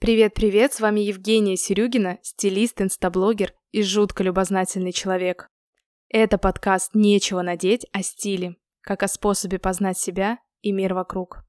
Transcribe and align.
Привет-привет, 0.00 0.72
с 0.72 0.78
вами 0.78 1.00
Евгения 1.00 1.56
Серюгина, 1.56 2.18
стилист, 2.22 2.80
инстаблогер 2.80 3.52
и 3.72 3.82
жутко 3.82 4.22
любознательный 4.22 4.92
человек. 4.92 5.50
Это 6.08 6.38
подкаст 6.38 6.94
«Нечего 6.94 7.42
надеть» 7.42 7.84
о 7.90 8.04
стиле, 8.04 8.54
как 8.80 9.02
о 9.02 9.08
способе 9.08 9.58
познать 9.58 9.98
себя 9.98 10.38
и 10.60 10.70
мир 10.70 10.94
вокруг. 10.94 11.44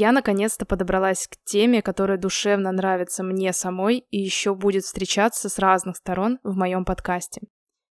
Я 0.00 0.12
наконец-то 0.12 0.64
подобралась 0.64 1.28
к 1.28 1.36
теме, 1.44 1.82
которая 1.82 2.16
душевно 2.16 2.72
нравится 2.72 3.22
мне 3.22 3.52
самой 3.52 3.98
и 3.98 4.18
еще 4.18 4.54
будет 4.54 4.84
встречаться 4.84 5.50
с 5.50 5.58
разных 5.58 5.96
сторон 5.96 6.38
в 6.42 6.56
моем 6.56 6.86
подкасте. 6.86 7.42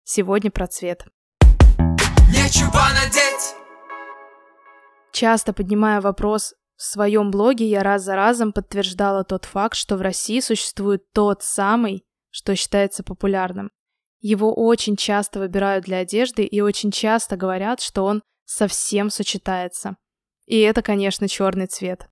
Сегодня 0.04 0.50
про 0.50 0.66
цвет. 0.68 1.04
Нечего 2.30 2.80
надеть! 2.94 3.54
Часто 5.12 5.52
поднимая 5.52 6.00
вопрос 6.00 6.54
в 6.76 6.82
своем 6.82 7.30
блоге, 7.30 7.68
я 7.68 7.82
раз 7.82 8.04
за 8.04 8.16
разом 8.16 8.54
подтверждала 8.54 9.22
тот 9.22 9.44
факт, 9.44 9.76
что 9.76 9.98
в 9.98 10.00
России 10.00 10.40
существует 10.40 11.02
тот 11.12 11.42
самый, 11.42 12.06
что 12.30 12.56
считается 12.56 13.04
популярным. 13.04 13.70
Его 14.20 14.54
очень 14.54 14.96
часто 14.96 15.40
выбирают 15.40 15.84
для 15.84 15.98
одежды 15.98 16.44
и 16.44 16.62
очень 16.62 16.90
часто 16.90 17.36
говорят, 17.36 17.82
что 17.82 18.06
он 18.06 18.22
совсем 18.46 19.10
сочетается– 19.10 19.98
и 20.48 20.60
это, 20.60 20.80
конечно, 20.80 21.28
черный 21.28 21.66
цвет. 21.66 22.08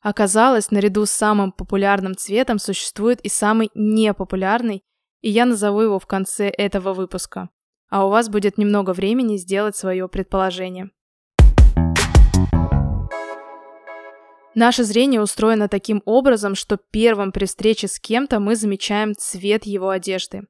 Оказалось, 0.00 0.70
наряду 0.70 1.06
с 1.06 1.10
самым 1.10 1.50
популярным 1.50 2.16
цветом 2.16 2.60
существует 2.60 3.20
и 3.22 3.28
самый 3.28 3.70
непопулярный, 3.74 4.84
и 5.22 5.30
я 5.30 5.44
назову 5.44 5.80
его 5.80 5.98
в 5.98 6.06
конце 6.06 6.48
этого 6.48 6.94
выпуска. 6.94 7.48
А 7.90 8.06
у 8.06 8.10
вас 8.10 8.28
будет 8.28 8.58
немного 8.58 8.92
времени 8.92 9.36
сделать 9.38 9.76
свое 9.76 10.08
предположение. 10.08 10.90
Наше 14.54 14.84
зрение 14.84 15.20
устроено 15.20 15.68
таким 15.68 16.00
образом, 16.04 16.54
что 16.54 16.76
первым 16.76 17.32
при 17.32 17.46
встрече 17.46 17.88
с 17.88 17.98
кем-то 17.98 18.38
мы 18.38 18.54
замечаем 18.54 19.14
цвет 19.16 19.66
его 19.66 19.88
одежды. 19.88 20.42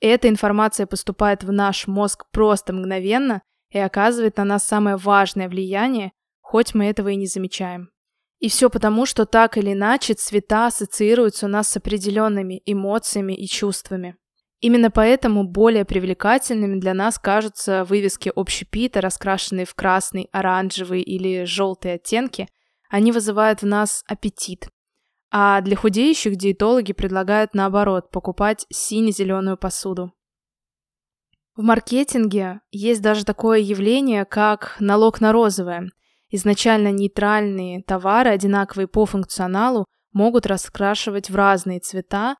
Эта 0.00 0.28
информация 0.28 0.86
поступает 0.86 1.44
в 1.44 1.52
наш 1.52 1.86
мозг 1.86 2.24
просто 2.30 2.72
мгновенно 2.72 3.42
и 3.70 3.78
оказывает 3.78 4.38
на 4.38 4.44
нас 4.44 4.66
самое 4.66 4.96
важное 4.96 5.48
влияние, 5.48 6.12
хоть 6.48 6.74
мы 6.74 6.86
этого 6.86 7.10
и 7.10 7.16
не 7.16 7.26
замечаем. 7.26 7.90
И 8.38 8.48
все 8.48 8.70
потому, 8.70 9.04
что 9.04 9.26
так 9.26 9.58
или 9.58 9.74
иначе 9.74 10.14
цвета 10.14 10.68
ассоциируются 10.68 11.44
у 11.44 11.48
нас 11.50 11.68
с 11.68 11.76
определенными 11.76 12.62
эмоциями 12.64 13.34
и 13.34 13.46
чувствами. 13.46 14.16
Именно 14.60 14.90
поэтому 14.90 15.44
более 15.44 15.84
привлекательными 15.84 16.80
для 16.80 16.94
нас 16.94 17.18
кажутся 17.18 17.84
вывески 17.84 18.32
общепита, 18.34 19.02
раскрашенные 19.02 19.66
в 19.66 19.74
красный, 19.74 20.30
оранжевый 20.32 21.02
или 21.02 21.44
желтый 21.44 21.92
оттенки. 21.92 22.48
Они 22.88 23.12
вызывают 23.12 23.60
в 23.60 23.66
нас 23.66 24.02
аппетит. 24.06 24.70
А 25.30 25.60
для 25.60 25.76
худеющих 25.76 26.36
диетологи 26.36 26.94
предлагают 26.94 27.52
наоборот 27.52 28.10
покупать 28.10 28.64
сине-зеленую 28.70 29.58
посуду. 29.58 30.14
В 31.56 31.62
маркетинге 31.62 32.62
есть 32.70 33.02
даже 33.02 33.26
такое 33.26 33.58
явление, 33.58 34.24
как 34.24 34.76
налог 34.80 35.20
на 35.20 35.32
розовое. 35.32 35.90
Изначально 36.30 36.92
нейтральные 36.92 37.82
товары, 37.82 38.30
одинаковые 38.30 38.86
по 38.86 39.06
функционалу, 39.06 39.86
могут 40.12 40.46
раскрашивать 40.46 41.30
в 41.30 41.36
разные 41.36 41.80
цвета, 41.80 42.36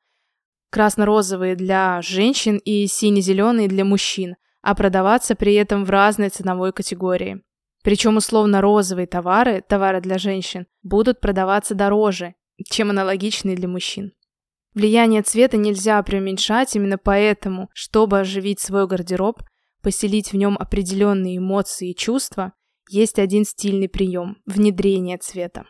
красно-розовые 0.70 1.56
для 1.56 2.02
женщин 2.02 2.58
и 2.58 2.86
сине-зеленые 2.86 3.68
для 3.68 3.84
мужчин, 3.84 4.36
а 4.62 4.74
продаваться 4.74 5.34
при 5.34 5.54
этом 5.54 5.84
в 5.84 5.90
разной 5.90 6.28
ценовой 6.28 6.72
категории. 6.72 7.42
Причем 7.82 8.16
условно-розовые 8.16 9.06
товары, 9.06 9.62
товары 9.66 10.00
для 10.00 10.18
женщин, 10.18 10.66
будут 10.82 11.20
продаваться 11.20 11.74
дороже, 11.74 12.34
чем 12.68 12.90
аналогичные 12.90 13.56
для 13.56 13.68
мужчин. 13.68 14.12
Влияние 14.74 15.22
цвета 15.22 15.56
нельзя 15.56 16.02
преуменьшать 16.02 16.76
именно 16.76 16.98
поэтому, 16.98 17.70
чтобы 17.72 18.20
оживить 18.20 18.60
свой 18.60 18.86
гардероб, 18.86 19.42
поселить 19.82 20.32
в 20.32 20.36
нем 20.36 20.56
определенные 20.58 21.38
эмоции 21.38 21.90
и 21.90 21.96
чувства, 21.96 22.52
есть 22.88 23.18
один 23.18 23.44
стильный 23.44 23.88
прием– 23.88 24.38
внедрение 24.46 25.18
цвета. 25.18 25.66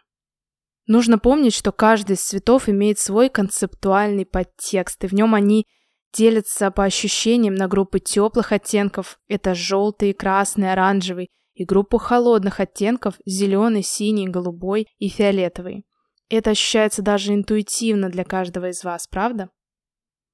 Нужно 0.86 1.18
помнить, 1.18 1.54
что 1.54 1.70
каждый 1.70 2.16
из 2.16 2.22
цветов 2.22 2.68
имеет 2.68 2.98
свой 2.98 3.28
концептуальный 3.28 4.24
подтекст, 4.24 5.04
и 5.04 5.06
в 5.06 5.12
нем 5.12 5.34
они 5.34 5.66
делятся 6.14 6.70
по 6.70 6.84
ощущениям 6.84 7.54
на 7.54 7.68
группы 7.68 8.00
теплых 8.00 8.52
оттенков– 8.52 9.18
это 9.28 9.54
желтый, 9.54 10.14
красный, 10.14 10.72
оранжевый, 10.72 11.28
и 11.52 11.64
группу 11.64 11.98
холодных 11.98 12.60
оттенков– 12.60 13.16
зеленый, 13.26 13.82
синий, 13.82 14.28
голубой 14.28 14.86
и 14.98 15.08
фиолетовый. 15.08 15.84
Это 16.30 16.50
ощущается 16.50 17.02
даже 17.02 17.34
интуитивно 17.34 18.10
для 18.10 18.24
каждого 18.24 18.70
из 18.70 18.84
вас, 18.84 19.06
правда? 19.06 19.50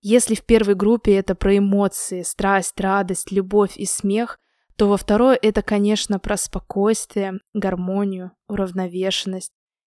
Если 0.00 0.34
в 0.34 0.44
первой 0.44 0.75
группе 0.75 1.15
это 1.15 1.34
про 1.34 1.56
эмоции, 1.56 2.23
страсть, 2.23 2.78
радость, 2.78 3.33
любовь 3.33 3.77
и 3.77 3.87
смех, 3.87 4.39
то 4.77 4.89
во 4.89 4.97
второе 4.97 5.39
это, 5.41 5.62
конечно, 5.62 6.19
про 6.19 6.37
спокойствие, 6.37 7.41
гармонию, 7.53 8.33
уравновешенность 8.49 9.53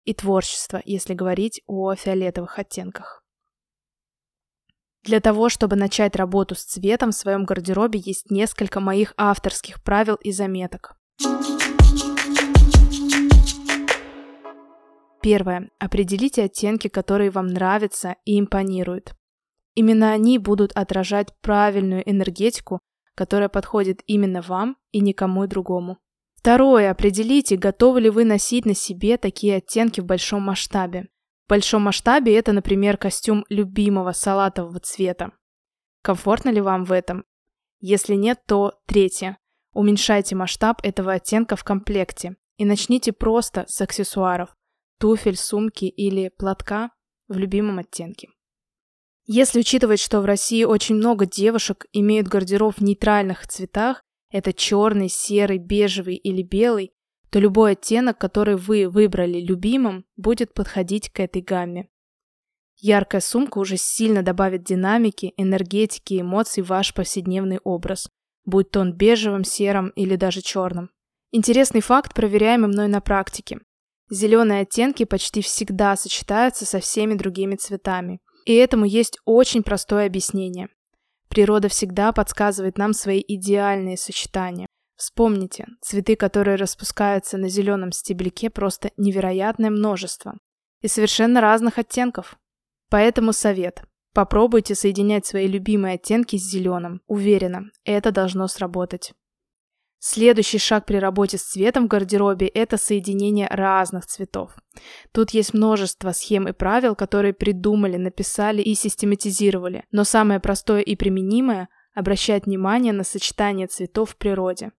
и 0.05 0.13
творчество, 0.13 0.81
если 0.85 1.13
говорить 1.13 1.61
о 1.65 1.95
фиолетовых 1.95 2.59
оттенках. 2.59 3.23
Для 5.03 5.19
того, 5.19 5.49
чтобы 5.49 5.75
начать 5.75 6.15
работу 6.15 6.53
с 6.53 6.63
цветом 6.63 7.11
в 7.11 7.15
своем 7.15 7.45
гардеробе, 7.45 7.99
есть 7.99 8.29
несколько 8.29 8.79
моих 8.79 9.13
авторских 9.17 9.81
правил 9.83 10.15
и 10.15 10.31
заметок. 10.31 10.97
Первое. 15.21 15.69
Определите 15.79 16.43
оттенки, 16.43 16.87
которые 16.87 17.31
вам 17.31 17.47
нравятся 17.47 18.15
и 18.25 18.39
импонируют. 18.39 19.13
Именно 19.75 20.11
они 20.11 20.37
будут 20.39 20.71
отражать 20.73 21.33
правильную 21.41 22.07
энергетику 22.09 22.79
которая 23.17 23.49
подходит 23.49 24.03
именно 24.05 24.43
вам 24.43 24.77
и 24.91 24.99
никому 24.99 25.47
другому. 25.47 25.97
Второе. 26.35 26.91
Определите, 26.91 27.57
готовы 27.57 28.01
ли 28.01 28.09
вы 28.11 28.25
носить 28.25 28.67
на 28.67 28.75
себе 28.75 29.17
такие 29.17 29.55
оттенки 29.55 29.99
в 29.99 30.05
большом 30.05 30.43
масштабе. 30.43 31.07
В 31.47 31.49
большом 31.49 31.81
масштабе 31.81 32.37
это, 32.37 32.53
например, 32.53 32.95
костюм 32.95 33.43
любимого 33.49 34.11
салатового 34.11 34.79
цвета. 34.79 35.31
Комфортно 36.03 36.49
ли 36.51 36.61
вам 36.61 36.85
в 36.85 36.91
этом? 36.91 37.25
Если 37.79 38.13
нет, 38.13 38.39
то 38.45 38.75
третье. 38.85 39.39
Уменьшайте 39.73 40.35
масштаб 40.35 40.79
этого 40.83 41.13
оттенка 41.13 41.55
в 41.55 41.63
комплекте 41.63 42.35
и 42.57 42.65
начните 42.65 43.13
просто 43.13 43.65
с 43.67 43.81
аксессуаров, 43.81 44.55
туфель, 44.99 45.37
сумки 45.37 45.85
или 45.85 46.29
платка 46.37 46.91
в 47.27 47.35
любимом 47.35 47.79
оттенке. 47.79 48.29
Если 49.29 49.59
учитывать, 49.59 49.99
что 49.99 50.21
в 50.21 50.25
России 50.25 50.63
очень 50.63 50.95
много 50.95 51.25
девушек 51.25 51.85
имеют 51.91 52.29
гардероб 52.29 52.77
в 52.77 52.81
нейтральных 52.81 53.45
цветах, 53.45 54.01
это 54.31 54.53
черный, 54.53 55.09
серый, 55.09 55.57
бежевый 55.57 56.15
или 56.15 56.41
белый, 56.41 56.93
то 57.29 57.39
любой 57.39 57.73
оттенок, 57.73 58.17
который 58.17 58.55
вы 58.55 58.87
выбрали 58.87 59.41
любимым, 59.41 60.05
будет 60.15 60.53
подходить 60.53 61.09
к 61.09 61.19
этой 61.19 61.41
гамме. 61.41 61.89
Яркая 62.77 63.19
сумка 63.19 63.57
уже 63.57 63.75
сильно 63.75 64.23
добавит 64.23 64.63
динамики, 64.63 65.33
энергетики 65.35 66.13
и 66.13 66.21
эмоций 66.21 66.63
в 66.63 66.67
ваш 66.67 66.93
повседневный 66.93 67.59
образ, 67.65 68.09
будь 68.45 68.71
то 68.71 68.79
он 68.79 68.93
бежевым, 68.93 69.43
серым 69.43 69.89
или 69.89 70.15
даже 70.15 70.41
черным. 70.41 70.89
Интересный 71.31 71.81
факт, 71.81 72.13
проверяемый 72.13 72.69
мной 72.69 72.87
на 72.87 73.01
практике. 73.01 73.59
Зеленые 74.09 74.61
оттенки 74.61 75.03
почти 75.03 75.41
всегда 75.41 75.97
сочетаются 75.97 76.65
со 76.65 76.79
всеми 76.79 77.15
другими 77.15 77.55
цветами. 77.55 78.21
И 78.47 78.55
этому 78.55 78.85
есть 78.85 79.19
очень 79.25 79.61
простое 79.61 80.05
объяснение. 80.05 80.69
Природа 81.27 81.67
всегда 81.67 82.13
подсказывает 82.13 82.77
нам 82.77 82.93
свои 82.93 83.21
идеальные 83.27 83.97
сочетания. 83.97 84.67
Вспомните, 84.95 85.67
цветы, 85.81 86.15
которые 86.15 86.55
распускаются 86.55 87.37
на 87.37 87.49
зеленом 87.49 87.91
стебельке, 87.91 88.49
просто 88.49 88.91
невероятное 88.95 89.69
множество. 89.69 90.37
И 90.81 90.87
совершенно 90.87 91.41
разных 91.41 91.77
оттенков. 91.77 92.37
Поэтому 92.89 93.33
совет. 93.33 93.83
Попробуйте 94.13 94.75
соединять 94.75 95.25
свои 95.25 95.45
любимые 95.45 95.95
оттенки 95.95 96.37
с 96.37 96.49
зеленым. 96.49 97.01
Уверена, 97.05 97.69
это 97.83 98.13
должно 98.13 98.47
сработать. 98.47 99.11
Следующий 99.99 100.59
шаг 100.59 100.85
при 100.85 100.97
работе 100.97 101.37
с 101.37 101.43
цветом 101.43 101.85
в 101.85 101.87
гардеробе– 101.87 102.47
это 102.53 102.77
соединение 102.77 103.47
разных 103.47 104.05
цветов. 104.05 104.55
Тут 105.11 105.31
есть 105.31 105.53
множество 105.53 106.11
схем 106.11 106.47
и 106.47 106.53
правил, 106.53 106.95
которые 106.95 107.33
придумали, 107.33 107.97
написали 107.97 108.61
и 108.61 108.75
систематизировали. 108.75 109.83
Но 109.91 110.03
самое 110.03 110.39
простое 110.39 110.81
и 110.81 110.95
применимое– 110.95 111.69
обращать 111.95 112.45
внимание 112.45 112.93
на 112.93 113.03
сочетание 113.03 113.65
цветов 113.65 114.11
в 114.11 114.17
природе. 114.17 114.71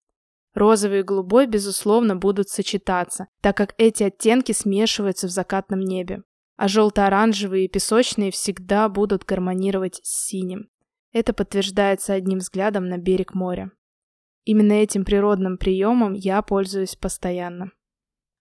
Розовый 0.54 1.00
и 1.00 1.04
голубой, 1.04 1.48
безусловно, 1.48 2.16
будут 2.16 2.50
сочетаться, 2.50 3.28
так 3.42 3.58
как 3.58 3.74
эти 3.80 4.04
оттенки 4.04 4.52
смешиваются 4.52 5.28
в 5.28 5.32
закатном 5.32 5.80
небе. 5.80 6.22
а 6.58 6.68
желто-оранжевые 6.68 7.66
и 7.66 7.70
песочные 7.70 8.32
всегда 8.32 8.90
будут 8.90 9.24
гармонировать 9.24 10.00
с 10.04 10.28
синим. 10.28 10.70
Это 11.14 11.32
подтверждается 11.32 12.14
одним 12.14 12.40
взглядом 12.40 12.90
на 12.90 12.98
берег 12.98 13.34
моря. 13.34 13.72
Именно 14.48 14.72
этим 14.72 15.04
природным 15.04 15.58
приемом 15.58 16.14
я 16.14 16.42
пользуюсь 16.42 16.96
постоянно. 16.96 17.74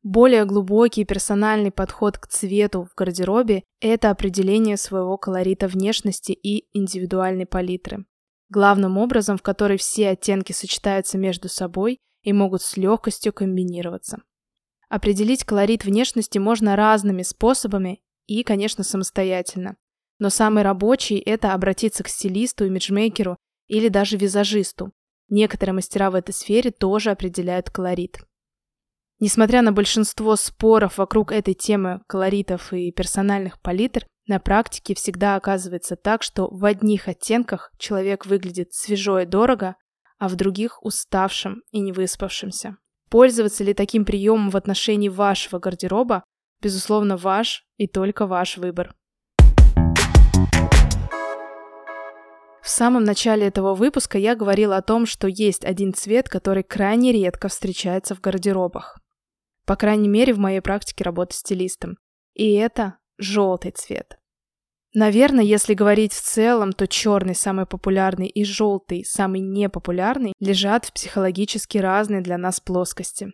Более 0.04 0.44
глубокий 0.44 1.04
персональный 1.04 1.72
подход 1.72 2.16
к 2.16 2.28
цвету 2.28 2.84
в 2.84 2.94
гардеробе– 2.94 3.64
это 3.80 4.10
определение 4.10 4.76
своего 4.76 5.18
колорита 5.18 5.66
внешности 5.66 6.30
и 6.30 6.68
индивидуальной 6.78 7.44
палитры. 7.44 8.06
Главным 8.50 8.98
образом, 8.98 9.36
в 9.36 9.42
которой 9.42 9.78
все 9.78 10.10
оттенки 10.10 10.52
сочетаются 10.52 11.18
между 11.18 11.48
собой 11.48 11.98
и 12.22 12.32
могут 12.32 12.62
с 12.62 12.76
легкостью 12.76 13.32
комбинироваться. 13.32 14.22
Определить 14.88 15.42
колорит 15.42 15.84
внешности 15.84 16.38
можно 16.38 16.76
разными 16.76 17.22
способами 17.22 18.00
и, 18.28 18.44
конечно, 18.44 18.84
самостоятельно. 18.84 19.76
Но 20.20 20.30
самый 20.30 20.62
рабочий– 20.62 21.18
это 21.26 21.52
обратиться 21.52 22.04
к 22.04 22.08
стилисту, 22.08 22.64
имиджмейкеру 22.64 23.36
или 23.66 23.88
даже 23.88 24.16
визажисту. 24.16 24.92
Некоторые 25.28 25.74
мастера 25.74 26.10
в 26.10 26.14
этой 26.14 26.32
сфере 26.32 26.70
тоже 26.70 27.10
определяют 27.10 27.70
колорит. 27.70 28.18
Несмотря 29.18 29.62
на 29.62 29.72
большинство 29.72 30.36
споров 30.36 30.98
вокруг 30.98 31.32
этой 31.32 31.54
темы 31.54 32.02
колоритов 32.06 32.72
и 32.72 32.92
персональных 32.92 33.60
палитр, 33.60 34.06
на 34.26 34.40
практике 34.40 34.94
всегда 34.94 35.36
оказывается 35.36 35.96
так, 35.96 36.22
что 36.22 36.48
в 36.50 36.64
одних 36.64 37.08
оттенках 37.08 37.72
человек 37.78 38.26
выглядит 38.26 38.74
свежо 38.74 39.20
и 39.20 39.26
дорого, 39.26 39.76
а 40.18 40.28
в 40.28 40.34
других 40.36 40.82
уставшим 40.82 41.62
и 41.70 41.80
невыспавшимся. 41.80 42.76
Пользоваться 43.08 43.62
ли 43.64 43.72
таким 43.72 44.04
приемом 44.04 44.50
в 44.50 44.56
отношении 44.56 45.08
вашего 45.08 45.58
гардероба, 45.58 46.24
безусловно, 46.60 47.16
ваш 47.16 47.64
и 47.76 47.86
только 47.86 48.26
ваш 48.26 48.58
выбор. 48.58 48.94
В 52.66 52.68
самом 52.68 53.04
начале 53.04 53.46
этого 53.46 53.76
выпуска 53.76 54.18
я 54.18 54.34
говорила 54.34 54.76
о 54.76 54.82
том, 54.82 55.06
что 55.06 55.28
есть 55.28 55.64
один 55.64 55.94
цвет, 55.94 56.28
который 56.28 56.64
крайне 56.64 57.12
редко 57.12 57.46
встречается 57.46 58.16
в 58.16 58.20
гардеробах. 58.20 58.98
По 59.66 59.76
крайней 59.76 60.08
мере, 60.08 60.34
в 60.34 60.38
моей 60.38 60.60
практике 60.60 61.04
работы 61.04 61.36
стилистом. 61.36 61.96
И 62.34 62.54
это 62.54 62.98
желтый 63.18 63.70
цвет. 63.70 64.18
Наверное, 64.94 65.44
если 65.44 65.74
говорить 65.74 66.12
в 66.12 66.20
целом, 66.20 66.72
то 66.72 66.88
черный 66.88 67.36
самый 67.36 67.66
популярный 67.66 68.26
и 68.26 68.44
желтый 68.44 69.04
самый 69.04 69.42
непопулярный 69.42 70.32
лежат 70.40 70.86
в 70.86 70.92
психологически 70.92 71.78
разные 71.78 72.20
для 72.20 72.36
нас 72.36 72.58
плоскости. 72.58 73.32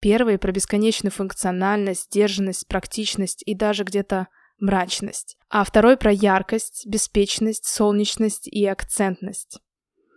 Первый 0.00 0.38
про 0.38 0.50
бесконечную 0.50 1.12
функциональность, 1.12 2.04
сдержанность, 2.04 2.66
практичность 2.68 3.42
и 3.44 3.54
даже 3.54 3.84
где-то 3.84 4.28
мрачность. 4.62 5.36
А 5.50 5.64
второй 5.64 5.96
про 5.98 6.10
яркость, 6.10 6.86
беспечность, 6.86 7.66
солнечность 7.66 8.48
и 8.48 8.64
акцентность. 8.64 9.60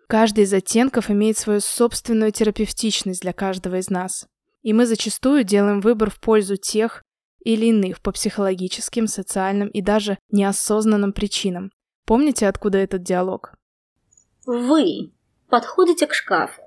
Каждый 0.07 0.45
из 0.45 0.53
оттенков 0.53 1.09
имеет 1.09 1.38
свою 1.38 1.59
собственную 1.59 2.31
терапевтичность 2.31 3.21
для 3.21 3.33
каждого 3.33 3.77
из 3.77 3.89
нас. 3.89 4.27
И 4.62 4.71
мы 4.71 4.86
зачастую 4.86 5.44
делаем 5.44 5.81
выбор 5.81 6.09
в 6.09 6.19
пользу 6.19 6.56
тех 6.56 7.03
или 7.44 7.68
иных 7.68 8.01
по 8.01 8.12
психологическим, 8.12 9.07
социальным 9.07 9.68
и 9.68 9.81
даже 9.81 10.18
неосознанным 10.30 11.12
причинам. 11.12 11.71
Помните, 12.06 12.47
откуда 12.47 12.77
этот 12.77 13.03
диалог? 13.03 13.53
Вы 14.45 15.12
подходите 15.50 16.07
к 16.07 16.13
шкафу 16.13 16.64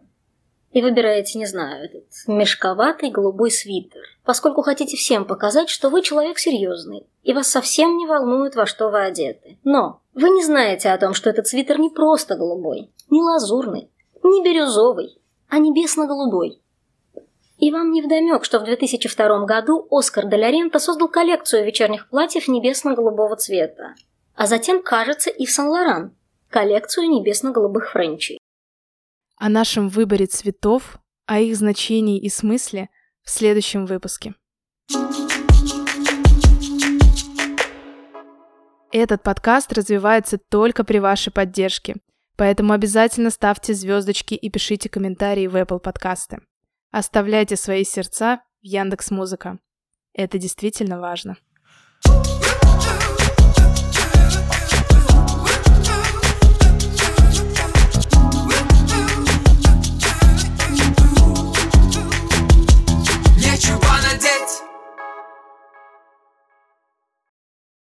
и 0.72 0.82
выбираете, 0.82 1.38
не 1.38 1.46
знаю, 1.46 1.84
этот 1.84 2.04
мешковатый 2.26 3.10
голубой 3.10 3.50
свитер, 3.50 4.02
поскольку 4.24 4.62
хотите 4.62 4.96
всем 4.96 5.24
показать, 5.24 5.68
что 5.68 5.88
вы 5.88 6.02
человек 6.02 6.38
серьезный, 6.38 7.06
и 7.22 7.32
вас 7.32 7.48
совсем 7.48 7.96
не 7.96 8.06
волнует, 8.06 8.54
во 8.54 8.66
что 8.66 8.90
вы 8.90 9.02
одеты. 9.02 9.58
Но 9.64 10.00
вы 10.14 10.30
не 10.30 10.44
знаете 10.44 10.90
о 10.90 10.98
том, 10.98 11.14
что 11.14 11.30
этот 11.30 11.46
свитер 11.46 11.78
не 11.78 11.90
просто 11.90 12.36
голубой, 12.36 12.90
не 13.10 13.22
лазурный, 13.22 13.90
не 14.22 14.42
бирюзовый, 14.42 15.18
а 15.48 15.58
небесно-голубой. 15.58 16.60
И 17.58 17.72
вам 17.72 17.90
не 17.90 18.02
вдомек, 18.02 18.44
что 18.44 18.60
в 18.60 18.64
2002 18.64 19.44
году 19.44 19.86
Оскар 19.90 20.26
де 20.26 20.78
создал 20.78 21.08
коллекцию 21.08 21.64
вечерних 21.64 22.08
платьев 22.08 22.46
небесно-голубого 22.46 23.34
цвета. 23.36 23.94
А 24.36 24.46
затем, 24.46 24.82
кажется, 24.82 25.30
и 25.30 25.44
в 25.44 25.50
Сан-Лоран– 25.50 26.14
коллекцию 26.50 27.08
небесно-голубых 27.08 27.90
френчей. 27.90 28.37
О 29.40 29.48
нашем 29.48 29.88
выборе 29.88 30.26
цветов, 30.26 30.98
о 31.26 31.38
их 31.38 31.56
значении 31.56 32.18
и 32.18 32.28
смысле 32.28 32.88
в 33.22 33.30
следующем 33.30 33.86
выпуске. 33.86 34.34
Этот 38.90 39.22
подкаст 39.22 39.72
развивается 39.72 40.38
только 40.38 40.82
при 40.82 40.98
вашей 40.98 41.32
поддержке, 41.32 41.96
поэтому 42.36 42.72
обязательно 42.72 43.30
ставьте 43.30 43.74
звездочки 43.74 44.34
и 44.34 44.50
пишите 44.50 44.88
комментарии 44.88 45.46
в 45.46 45.54
Apple 45.54 45.78
подкасты. 45.78 46.40
Оставляйте 46.90 47.54
свои 47.54 47.84
сердца 47.84 48.42
в 48.60 48.66
Яндекс 48.66 49.12
Музыка. 49.12 49.60
Это 50.14 50.38
действительно 50.38 50.98
важно. 50.98 51.36
thank 52.04 52.26
you 52.26 52.37